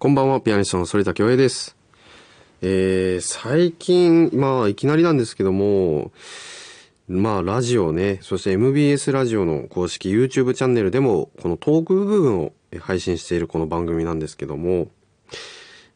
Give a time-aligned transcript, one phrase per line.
[0.00, 1.76] こんばんは、ピアニストの反田恭平です。
[2.62, 6.12] えー、最近、まあ、いきなりなんですけども、
[7.08, 14.86] まあ、ラジオね、そして MBS ラジオの公式 YouTube チャンネルでも、このトーク部分を配信しているこの番組なんですけども、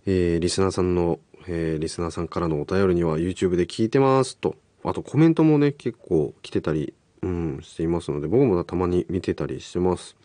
[0.04, 6.92] えー、リスナーさんの、えー、リスナーさんからのお便りには YouTube で聞いてますと、あとコメントもね、結構来てたり、
[7.22, 10.16] うん、していますので、僕もたまに見てたりしてます。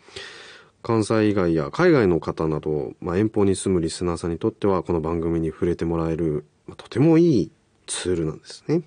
[0.82, 7.51] 関西以外や海外の方など、まあ、遠方に住むリスナーさんにとってはこの番組に触れてもらえる、まあ、とてもいい
[7.88, 8.84] ツールなんですね。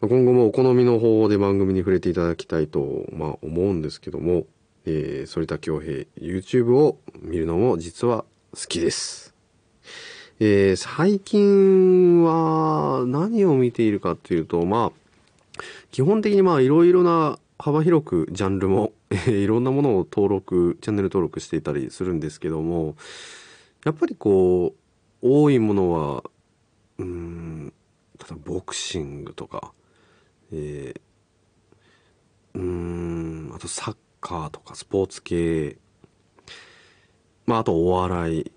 [0.00, 4.44] まあ、今後もお好みの方法で番組に触れていただきたいと、まあ、思うんですけども、
[4.84, 8.24] えー、反田恭平 YouTube を見るのも実は
[8.54, 9.34] 好きです。
[10.38, 18.92] えー、最近は何を見ているかっていうと、まあ、基本的にまあいろいろな幅広くジャンルも
[19.26, 22.96] いろんなものを登録チャンネル登録していたりするんですけども
[23.84, 24.74] やっぱりこ
[25.22, 26.24] う多いものは
[26.98, 27.72] うん
[28.18, 29.72] 例えばボクシングとか、
[30.52, 35.78] えー、うんあとサッカーとかスポーツ系
[37.46, 38.52] まああとお笑い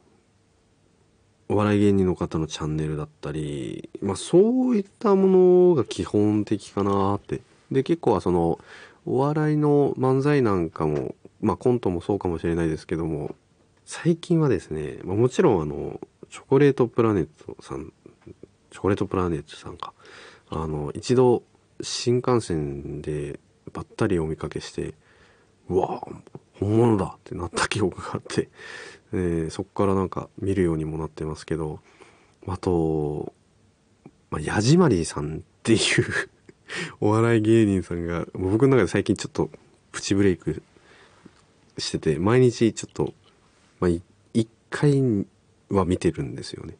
[1.51, 7.41] お笑い芸人の方のチャンネルだったり、まあそういったものが基本的かなって。
[7.71, 8.59] で、結構はその、
[9.05, 13.35] お笑いの漫才なんかも、まあコントもそうかもしれないですけども、
[13.85, 17.91] 最近はですね、まあ、もちろんあの、チョコレートプラネットさん、
[18.69, 19.93] チョコレートプラネットさんか、
[20.49, 21.41] あの、一度
[21.81, 23.39] 新幹線で
[23.73, 24.93] ばったりお見かけして、
[25.69, 26.07] うわ、
[26.59, 28.49] 本物だってなった記憶があって、
[29.11, 31.79] えー、そこからなんか見るようにもなってますけど、
[32.47, 33.33] あと、
[34.29, 35.79] まあ、ヤジマリーさんっていう
[36.99, 39.49] お笑い芸人さんが、僕の中で最近ちょっと
[39.91, 40.61] プチブレイク
[41.77, 43.13] してて、毎日ちょっと、
[43.79, 43.91] まあ、
[44.33, 45.25] 一回
[45.69, 46.77] は見てるんですよね。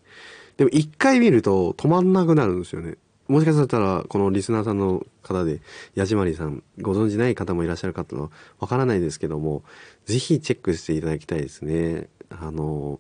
[0.58, 2.98] でも一回見ると止まんなくなるんですよね。
[3.28, 5.62] もしかしたら、このリスナーさんの方で、
[5.94, 9.64] ヤジマリーさん、ご存知ない方もいらっしゃる方はわからないですけども、
[10.06, 12.10] ぜひチェックしていただきたいですね。
[12.30, 13.00] あの、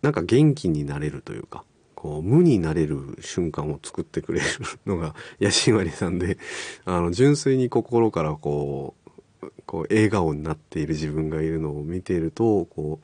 [0.00, 1.64] なんか元気になれるというか、
[1.98, 4.46] こう、無になれる瞬間を作ってくれる
[4.86, 6.38] のが、 ヤシマリさんで、
[6.84, 8.94] あの、純粋に心からこ
[9.42, 13.00] う、こう、笑顔になっている自分がいるのを見ていると、こ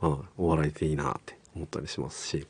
[0.00, 2.46] う、まあ、お笑いっていいなって思ったりしますし、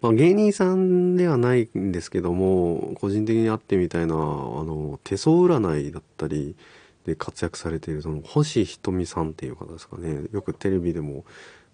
[0.00, 6.56] まあ、芸人さんではないんですけども、個人的に会ってみたいな、あの、手相占いだったり、
[7.04, 10.22] で活躍されているその星ひとみさんっていう方ですかね。
[10.32, 11.26] よくテレビでも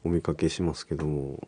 [0.03, 1.47] お見かけしますけども。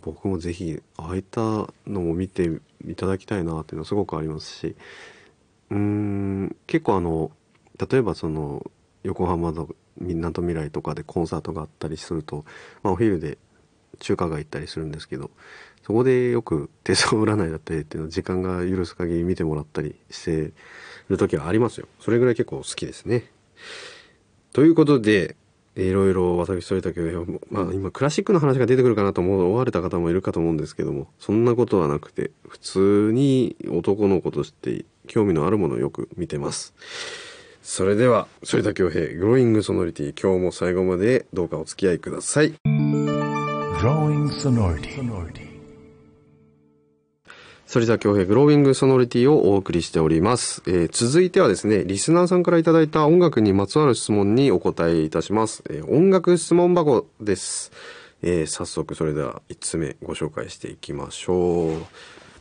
[0.00, 1.40] 僕もぜひああいった
[1.86, 4.76] のを見ていただきたいなっていうのはすごくありますし
[5.70, 7.30] うん結構あの
[7.90, 8.70] 例えばその
[9.02, 12.44] 横浜の港未来とかでコンサートがあったりすると、
[12.82, 13.38] まあ、お昼で
[13.98, 15.30] 中華街行ったりするんですけど
[15.82, 20.52] そこでよく手相占いだったりっていうのを時間が許す限り見てもらったりして
[21.08, 21.88] る時はありますよ。
[22.00, 23.30] それぐらい結構好きですね。
[24.52, 25.36] ということで、
[25.82, 36.74] いろいろ私それだけど、まあ今クラシックの話が出てくるかなと思われた方もいるかと思うんですけども、そんなことはなくて、普通に男の子として興味のあるものをよく見てます。
[37.62, 42.54] それでは、反田恭平、グローイングソノリティ、今日も最後までどうかお付き合いください。
[47.70, 47.86] Growing Sonority.
[47.86, 55.62] 反田恭平グローウィングソノリティをお送りしております、えー続いてはですね、リスナーさんからいただいた音楽にまつわる質問にお答えいたします。
[55.70, 57.70] えー音楽質問箱です。
[58.22, 61.76] えー早速それでは1つ目ご紹介していきましょ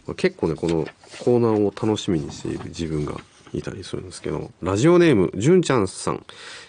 [0.08, 0.16] う。
[0.16, 0.88] 結構ね、この
[1.24, 3.14] コーナーを楽しみにしている自分が
[3.54, 6.26] いたりするんですけど、ラジオネーム、じゅんちゃんさん、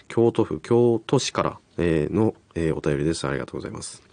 [0.07, 3.27] 京都府京都市から、えの、えお便りです。
[3.27, 4.03] ありがとうございます。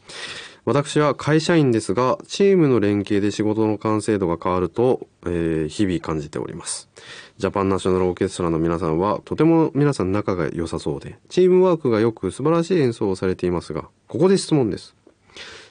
[0.68, 6.90] 私は会社員ですが、チームの連携で仕事の完成度が変わると、えー日々感じております。
[7.38, 14.94] ジャパンナショナルオーケストラの皆さんは、とても皆さん仲が良さそうで、チームワークが良く素晴らしい演奏をされていますが、ここで質問です。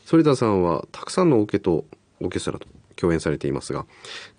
[0.09, 1.85] 反田さんは、たくさんのオケと、
[2.19, 3.85] オーケストラと共演されていますが、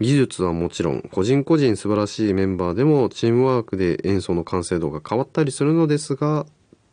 [0.01, 6.47] 技術はもちろん、個人個人素晴らしいメンバーでも、チームワークで演奏の完成度が変わったりするのですが、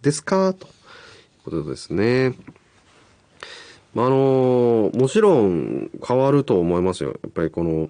[0.03, 0.53] ですか？
[0.53, 0.71] という
[1.45, 2.35] ことですね。
[3.95, 7.17] まああのもちろん変わると思いますよ。
[7.23, 7.89] やっぱりこの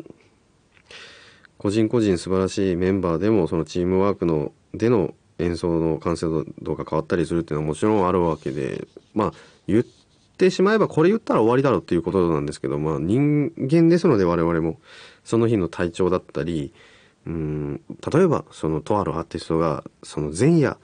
[1.57, 6.27] 個人個人素晴らしいメンバーでもそのチームワークのでの演奏の完成
[6.61, 9.33] 度が変わったりするっていうのはもちろんあるわけでまあ
[9.67, 9.83] 言っ
[10.37, 14.79] てしまえばこれ言ったら終わりだろうっていうことなんですけどまあ人間ですので我々も
[15.23, 16.71] その日の体調だったり
[17.25, 17.81] うん
[18.13, 20.77] 例えばそのとあるアーティストがその前夜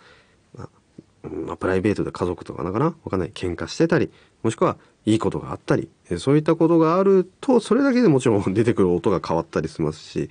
[1.24, 4.12] まあ、プライベートで家族とかなかなわかんない喧嘩してたり
[4.44, 10.30] もしくはいいことがあったりそういったことがあるとそれだけでもちろん 出てくる音が変わったりしますし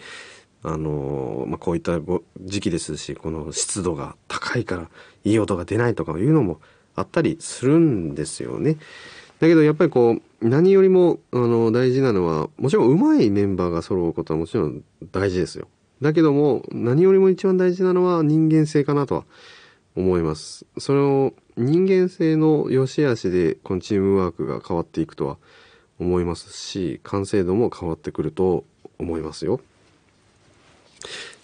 [0.62, 1.98] あのまあ、こういった
[2.42, 4.90] 時期ですしこの湿度が高いから
[5.24, 6.60] いい音が出ないとかいうのも
[6.96, 8.76] あったりするんですよね。
[9.38, 14.82] だけどやっぱりこう何よりもあの大事なのはもちろん上手いメンバーが揃うことはもちろん
[15.12, 15.66] 大事ですよ。
[16.02, 19.24] だけども何よりも一番大事なのは人間性かなとは
[19.96, 20.66] 思います。
[20.78, 25.36] それを人間性の良し悪しでこのチームワークが変わっていくとは
[25.98, 28.64] 思いますし完成度も変わってくると
[28.98, 29.60] 思いますよ。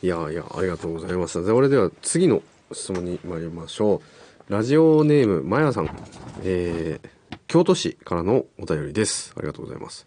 [0.02, 1.43] いやいやありがとうございました。
[1.44, 4.02] それでは次の質問に参りましょ
[4.49, 4.52] う。
[4.52, 5.90] ラジオネームまやさん、
[6.42, 9.34] えー、京都市からのお便りです。
[9.37, 10.06] ありがとうございます。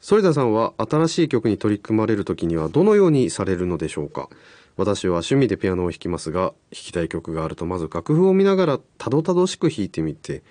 [0.00, 4.28] 反田さんは新しい曲に取り組まれる時にはどのようにされるのでしょうか？
[4.76, 10.42] 私は趣味でピアノを弾きますが弾きたい曲があるとまず楽譜を見ながらたどたどしく弾いてみて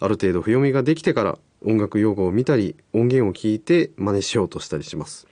[0.00, 5.26] ある程度譜読みができてから音楽用語を見たり音源を聞いて真似しようとしたりします。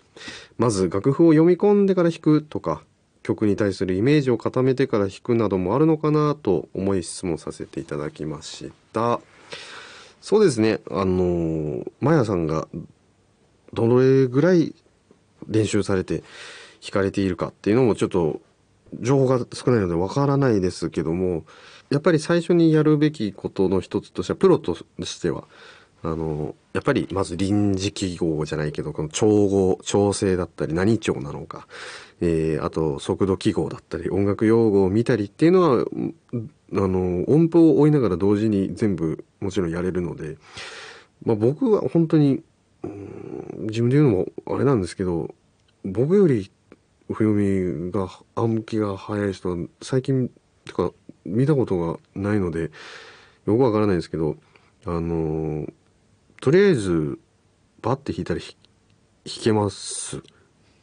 [0.58, 2.82] まず楽譜を読み込んでから弾くとか
[3.22, 9.20] 曲に対するイメージを固めてから弾くなどもあるのかなと思い質問させていただきました。
[10.20, 10.80] そうですね。
[10.90, 12.66] あのマヤさんが
[13.72, 14.74] どれぐらい
[15.48, 16.22] 練習されて
[16.86, 18.40] 弾かれているかっていうのもちょっと
[19.00, 21.44] 情報が少ないのでわからないですけども
[21.90, 25.44] やっぱり最初にやるべきことの一つとしてはプロとしては
[26.02, 31.66] あのやっぱりまず臨時記号じゃないけどこの調合調整だったり何調なのか、
[32.20, 35.84] えー、あと速度記号だったり音楽用語を見たりっていうのは
[36.32, 40.36] あの音符を追いながら同時に全部もちろんやれるので、
[41.24, 42.42] まあ、僕は本当に
[43.60, 45.34] 自分で言うのもあれなんですけど
[45.84, 46.50] 僕より
[47.08, 50.30] 譜読みが暗記が早い人は最近
[50.64, 50.92] てか
[51.24, 52.70] 見たことがないので
[53.46, 54.36] よくわからないんですけど
[54.84, 55.66] あの
[56.40, 57.18] とりあえず
[57.82, 58.48] バッて弾いたら弾
[59.42, 60.22] けます。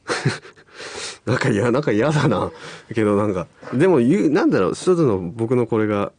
[1.25, 2.51] なんか嫌なんか嫌だな
[2.93, 6.11] けどなんかでも言うなんだろう一つの僕のこれが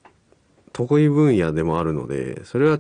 [0.72, 2.78] 得意分野でもあるのでそれは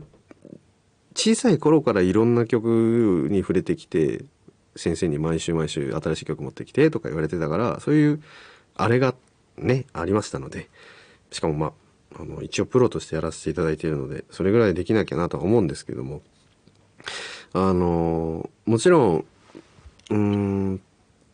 [1.14, 4.24] 小さい頃からいろんな曲に触れてきて
[4.76, 8.22] 先生に毎週毎週新しい曲持ってきてとか言われてたからそういう
[8.76, 9.14] あれが
[9.56, 10.68] ねありましたので
[11.30, 16.22] しかもまああの一応プロとしてやらせていただいているのでそれぐらいできなきゃなとは思うんですけども。
[17.56, 19.24] あのもちろん
[20.10, 20.80] うん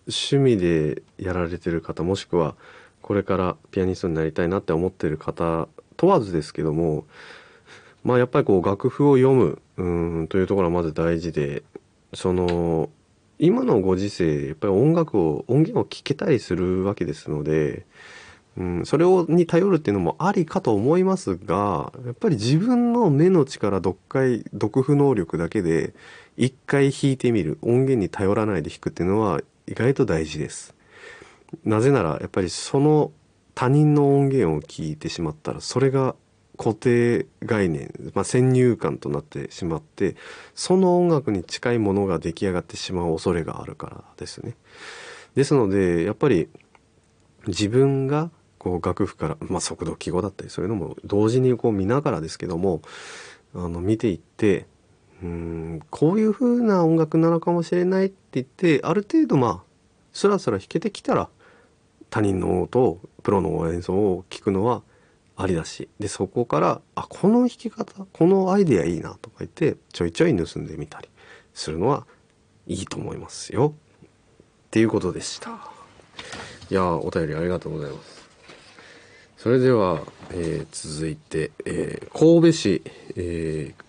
[0.07, 2.57] 趣味でやられてる方もしくは
[3.01, 5.67] これからピアニストになりたいなって思ってる方
[5.97, 7.07] 問わずですけども
[8.05, 11.63] まあやっぱりこう楽譜を読むうんというところはまず大事で
[12.13, 12.91] その
[13.43, 17.87] 今のご時世やっぱり音楽を音源を聴けたりするわけですので、
[18.59, 25.95] うん、それをに頼るっていうのもありかと思いますがやっぱり自分の目の力読解読譜能力だけで
[26.37, 30.75] 一回弾いてみる音源に頼らないで弾くっていうのは意外と大事です。
[31.65, 33.11] なぜならやっぱりその
[33.55, 36.15] 他人の音源を聞いてしまったらそれが
[36.61, 40.15] 固定概念、まあ、先入観となってしまって
[40.55, 44.57] その音楽に近いものが出来上がってしまう恐れがあるからですね。
[45.35, 46.51] ですのでやっぱり
[47.47, 52.83] 自分がこう楽譜から、まあ、速度記号だったりそういうのも同時にこう見ながらですけども
[53.55, 54.67] あの見ていって
[55.23, 59.63] うんこういう風な音楽なのかもしれないって言ってある程度まあ
[60.13, 61.31] スラスラ弾けてきたら
[62.11, 64.83] 他人の音プロの演奏を聞くのは
[65.43, 65.89] ありだし。
[65.99, 71.09] でそこからあこの弾き方このアイデアいいなとか言ってちょいちょい盗んでみたり
[71.55, 72.07] するのは
[72.67, 73.75] いいと思いますよ。
[73.75, 75.51] っていうことでした。
[76.71, 78.21] いやお便りありがとうございます。
[79.37, 82.83] それでは、えー続いて、えー神戸市、
[83.17, 83.85] えー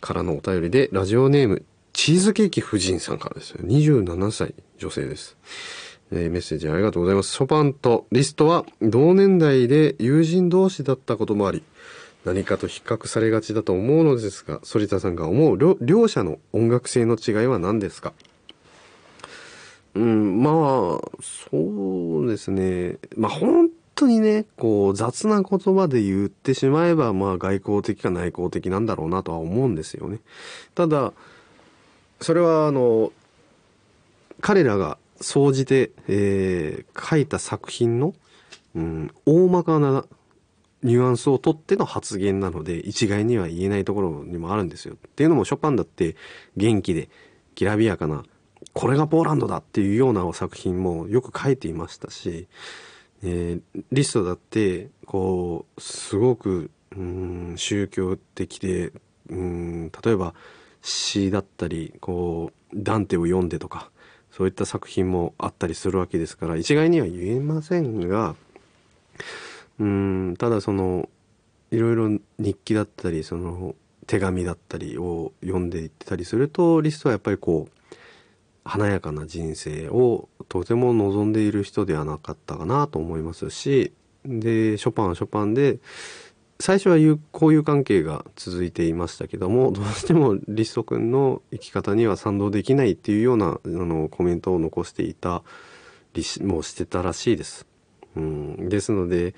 [0.00, 5.36] からのお便りでラジオネームチーズケーキ夫人さんからです27歳女性です。
[6.12, 7.32] えーメッセージありがとうございます。
[7.32, 11.62] ショパンとリストは同年代で友人同士だったこともあり、
[12.24, 18.12] 何かと比較されがちだと思うのですが、反田さんが思う両者の音楽性の違いは何ですか？
[19.94, 20.54] うん、まあ、
[21.20, 22.98] そうですね。
[23.16, 30.18] まあ本当にね、こう雑な言葉で言ってしまえば、まあ外交的か内向的なんだろうなとは思うんですよね。
[30.74, 31.12] ただ、
[32.20, 33.12] それはあの、
[34.40, 38.14] 彼らが総じて、えー書いた作品の、
[38.74, 40.04] うん、大まかな
[40.82, 44.94] ニュアンスを取っての発言なので一概には言えないところにもあるんですよ。
[44.94, 46.16] っていうのもショパンだって
[46.56, 47.08] 元気で
[47.54, 48.24] きらびやかな
[48.72, 52.48] これがポーランドだっていうような作品もよく書いていましたし
[53.22, 58.92] えーリストだってこうすごくうん宗教的で
[59.28, 60.34] うん例えば
[60.82, 63.90] 詩だったりこうダンテを読んでとか
[64.30, 68.34] そういった作品もあったりするわけですから一概には言えませんが
[69.78, 71.08] うんただその
[71.70, 73.74] いろいろ日記だったりその
[74.06, 77.88] 手紙だったりを読んでいってたりするとリストはやっぱりこう
[78.64, 83.92] 華やかな人生をとても望んでいる人ではなかったかなと思いますし
[84.24, 85.78] でショパンはショパンで
[86.60, 87.18] 最初は交
[87.52, 95.42] 友関係が続いていましたけどもどうしてもリスト君の生き方には賛同できないっていうようなあのコメントを残していた
[96.12, 97.66] りしもしてたらしいです。
[98.14, 99.34] うん、ですので、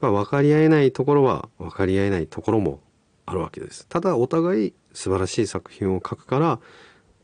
[0.00, 2.80] まあ、分かり合えないところは分かり合えないところも
[3.24, 3.86] あるわけです。
[3.86, 6.60] ただお互い素晴らしい作品を書くから、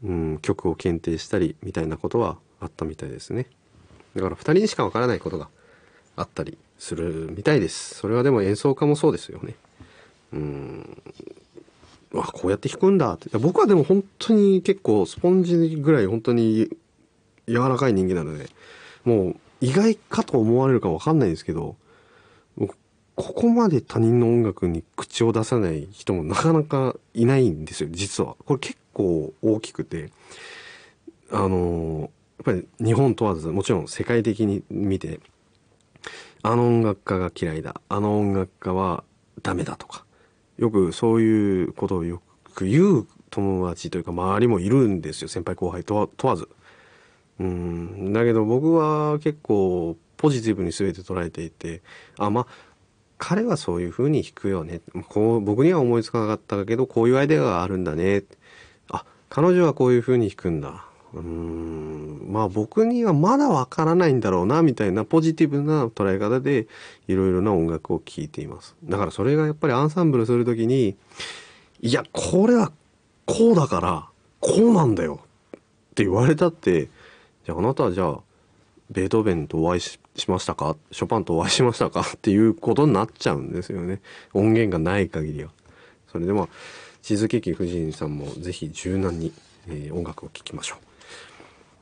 [0.02, 3.46] うん、曲を検定したりみたいなことはあったみたいですね。
[4.16, 5.48] だから2人にしか分からないことが
[6.16, 7.94] あったりするみたいです。
[7.94, 9.54] それはでも演奏家もそうですよね。
[10.32, 11.02] うん。
[12.14, 16.68] あこうやって弾くんだって僕はでも本当に結構スポンジぐらい本当に
[17.48, 18.48] 柔らかい人間なので
[19.04, 21.74] もう意外かと思われるかわかんないんですけど
[22.56, 28.36] ここまで他人の音楽に口を出さない人もなかなかいないんですよ実は。
[28.44, 30.10] これ結構大きくて
[31.30, 35.20] あのやっぱり日本問わずもちろん世界的に見て
[36.46, 37.80] あの音楽家が嫌いだ。
[37.88, 39.02] あの音楽家は
[39.42, 40.04] ダメだとか。
[40.58, 42.20] よくそういうことをよ
[42.54, 45.28] く言う友達というか周りもいるんですよ。
[45.28, 46.50] 先輩後輩とは問わず。
[47.40, 48.12] うん。
[48.12, 51.80] だけど僕は結構ポジティブに全て捉えていて。
[52.18, 52.46] あまあ
[53.16, 54.82] 彼はそういう風に弾くよね。
[55.08, 58.22] こう僕には思いつかなかったけどこういうアイデアがあるんだね。
[58.90, 60.84] あ彼女はこういう風に弾くんだ。
[61.14, 66.66] うんまあ僕にはまだわからないんだろうなみたいなポジティブな捉え方で
[67.06, 68.74] いろいろな音楽を聴いています。
[68.84, 70.96] だからそれがやっぱりアンサンブルする時に
[71.80, 72.72] いやこれは
[73.26, 74.08] こうだから
[74.40, 75.20] こうなんだよ
[75.56, 75.60] っ
[75.94, 76.88] て言われたって
[77.44, 78.20] じゃああなたはじゃあ
[78.90, 80.76] ベートーベンとお会いしましたか？
[80.90, 82.00] ショパンとお会いしましたか？
[82.00, 84.00] っていうことになっちゃうんですよね。
[84.32, 85.50] 音源がない限りは。
[86.10, 86.48] それでまあ
[87.02, 89.32] チーズケーキ夫人さんもぜひ柔軟に、
[89.68, 90.83] えー音楽を聴きましょう。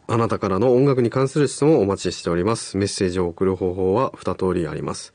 [0.07, 5.13] あなたからの音楽に関する質問をお待ちしておりますメッセージを送る方法は2通りあります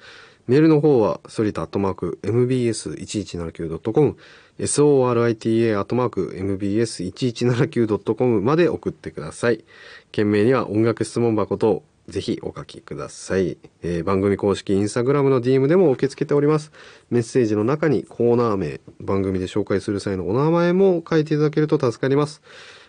[0.48, 4.15] メールの方は、ソリタアットマーク mbs1179.com、
[4.60, 9.65] sorita アットマーク mbs1179.com まで送ってください。
[10.13, 16.72] 件名には音楽質問箱とぜひお書きください、えー番組公式インスタグラムの DM でも受け付けております。
[17.10, 22.41] メッセージの中にコーナー名、番組で紹介する際のお名前も書いていただけると助かります。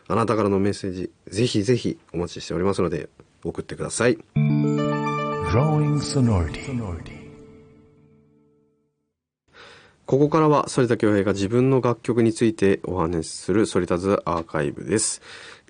[0.09, 3.11] あなたからのメッセージ、ぜひぜひお待ちしておりますので、
[3.45, 4.19] 送ってください。
[10.07, 15.21] ここからは反田恭平が自分の楽曲についてお話しする反田ズアーカイブです。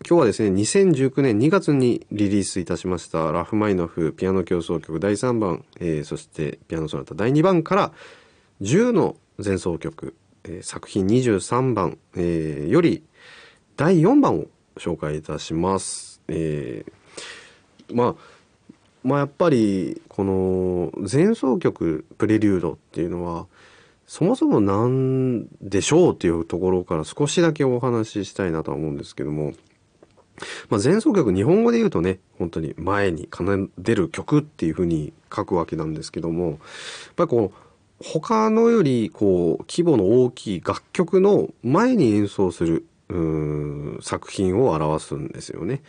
[0.08, 7.92] 今日はですね、2019年2月にリリースいたしましたラフマイノフピアノ協奏曲第3番、えーそしてピアノソナタ第2番から
[8.60, 10.14] 10の前奏曲、
[10.44, 13.02] えー作品23番、えーより
[13.78, 16.20] 第4番を紹介いたします。
[16.26, 16.92] えー
[17.94, 18.14] まあ
[19.04, 23.46] まあやっぱりこの前奏曲プレリュードっていうのは
[24.06, 29.52] そもそもなんでしょうっていうところから少しだけお話ししたいなとは思うんですけども、
[30.68, 33.44] まあ、前奏曲日本語で言うとね本当に前に奏
[33.78, 36.58] でる曲っていうふうに書くわけなんですけどもやっ
[37.16, 45.82] ぱりこう他のよりこう規模の大きい楽曲の前に演奏するうん作品を表すんですよね。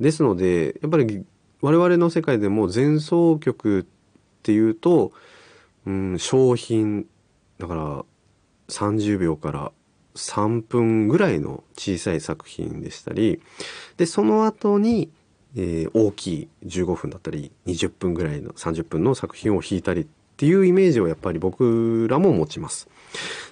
[0.00, 1.24] ですのでやっぱり
[1.60, 3.84] 我々の世界でも前奏曲っ
[4.42, 5.12] ていうと、
[5.86, 7.06] うん、商品
[7.58, 8.04] だから
[8.68, 9.72] 30秒から
[10.16, 13.40] 3分ぐらいの小さい作品でしたり
[13.96, 15.10] でその後に、
[15.56, 22.88] えー大きい15分だったり20分ぐらいの30分の作品を弾いたりっていうイメージをやっぱり僕らも持ちます。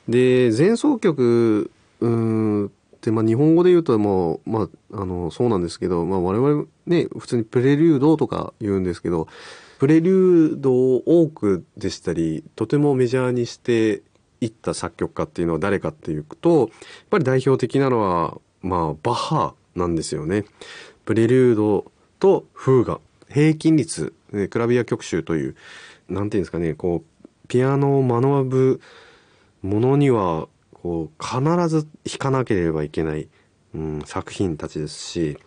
[0.08, 2.72] で前奏曲うん
[3.10, 9.28] まあ日本語で言うともう、まあ、あのそうなんですけど、まあ、我々ね普通にプレリュードとか言うんですけど
[9.78, 14.02] プレリュードを多くでしたりとてもメジャーにして
[14.40, 16.68] いった作曲家っていうのは誰かっていうとやっ
[17.10, 20.44] ぱり代表的なのはまあバッハなんですよね。
[21.04, 21.90] プレリュード
[22.20, 25.56] とフーガ平均率えクラビア曲集という
[26.08, 28.80] なんていうんですかねこうピアノを学ぶ
[29.62, 30.48] ものには
[30.82, 33.28] こう必ず弾かなければいけない、
[33.74, 35.38] うん、作品たちですし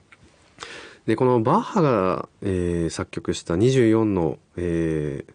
[1.05, 5.33] で、このバッハが、えー作曲した24の、えー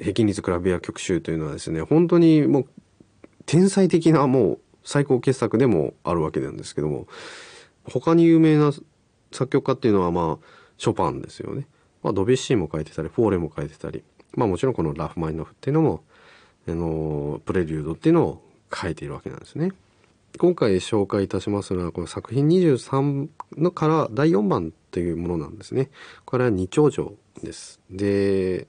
[0.00, 2.66] 平均率クラビア曲集というのはですね、本当にもう
[3.46, 7.08] 天才的なもう最高傑作でもあるわけなんですけども、
[7.82, 8.70] 他に有名な
[9.32, 11.66] 作曲家っていうのはまあ、ショパンですよね。
[12.04, 14.04] まあ、ドビュッシーも書いてたり、フォーレも書いてたり、
[14.36, 16.04] まあもちろんこのラフマニノフっていうのも、
[16.68, 19.72] あの、プレリュードっていうのを書いているわけなんですね。
[20.38, 25.90] 今回紹介いたしますのはこの作品23のから第4番というものなんですね。
[26.24, 27.80] これは二丁城です。
[27.90, 28.66] で、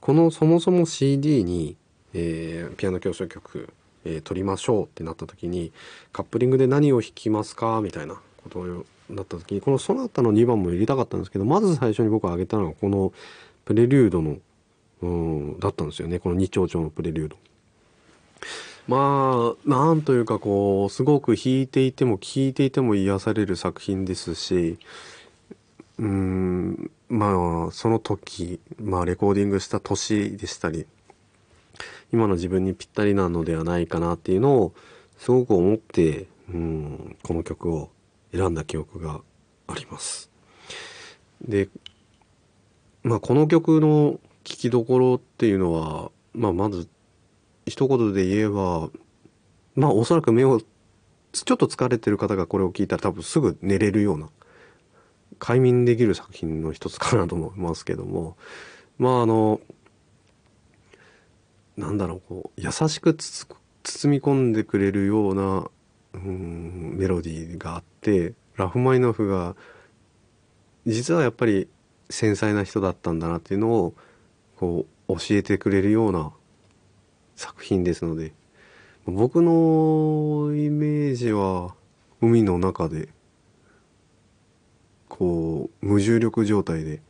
[0.00, 1.76] このそもそも CD に、
[2.12, 3.68] えーピアノ協奏曲、
[4.04, 5.72] えー撮りましょうってなった時に
[6.12, 7.80] カップリングで何を弾きますか？
[7.82, 13.12] みたいなことをなった時にこのソナタの2番も入れたかったんですけどまず最初に僕が挙げたのがこの
[13.64, 14.38] プレリュードの
[15.02, 17.36] うんだったんですよねこの二丁調のプレリュード。
[18.86, 24.78] まあなんというかこうすごく弾いていても聴いていても癒される作品ですし
[25.98, 30.86] うんまあその時、まあ、レコーディングした年でしたり
[32.12, 34.72] 今の自分にぴったりなのではないかなっていうのを
[35.18, 37.90] すごく思ってうんこの曲を
[38.32, 39.20] 選んだ記憶が
[39.66, 40.30] あります。
[41.42, 41.68] で、
[43.02, 46.88] まあ、この曲の聴きどころっていうのは、まあ、まず
[47.66, 48.88] 一言で言えば
[49.74, 50.60] まあおそらく目を
[51.32, 54.28] ちょっと疲れてる方がこれを聞いたら多分すぐ寝れるような
[55.38, 58.36] 快眠できる作品の一つかなと思いますけども。
[58.98, 59.60] まああの
[61.76, 63.56] なんだろうこう優しく包
[64.06, 65.68] み込んでくれるような
[66.14, 69.54] うんメロディーがあってラフマニノフが
[70.86, 71.68] 実はやっぱり
[72.08, 73.94] 繊細な人だったんだなっていうのを
[74.56, 76.32] こう教えてくれるような
[77.36, 78.32] 作品ですので
[79.06, 81.74] 僕のイメージは
[82.20, 83.08] 海の中で
[85.08, 87.00] こう無重力状態で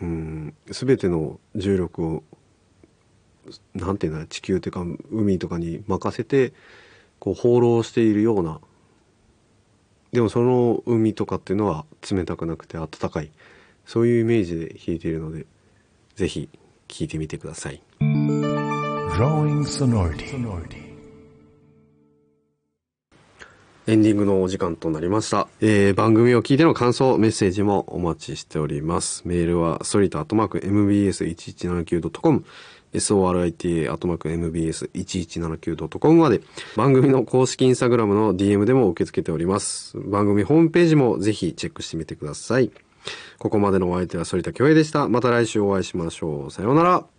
[0.00, 2.22] うん全ての重力を
[3.74, 6.52] なんていうんだ地球というか海とかに任せて
[7.18, 8.60] こう放浪しているような
[10.12, 13.30] でもその海とかっていうのは冷たくなくて暖かい
[13.86, 15.46] そういうイメージで弾いているので
[16.16, 16.48] ぜひ
[16.88, 17.82] 聴いてみてください。
[19.18, 20.28] Drawing sonority.
[23.88, 25.48] エンディングのお時間となりました。
[25.60, 29.22] えー、番組を聞いての感想、メッセージもお待ちしております。
[29.26, 32.44] メールは、ソリタアットマーク mbs1179.com、
[32.94, 36.40] sorita アットマーク mbs1179.com まで、
[36.76, 39.98] 番組の公式インスタグラムの DM でも受け付けております。
[39.98, 42.70] 番組ホームページもぜひチェックしてみてください。
[43.40, 45.08] ここまでのお相手は反田恭平でした。
[45.08, 46.52] また来週お会いしましょう。
[46.52, 47.17] さようなら。